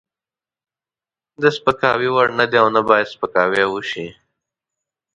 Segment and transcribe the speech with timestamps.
[1.41, 4.07] د سپکاوي وړ نه دی او نه باید سپکاوی وشي.